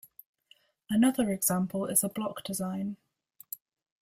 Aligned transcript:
Another 0.89 1.29
example 1.31 1.85
is 1.85 2.03
a 2.03 2.09
block 2.09 2.43
design. 2.43 2.97